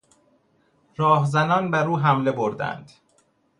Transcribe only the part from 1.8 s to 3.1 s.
او حمله بردند.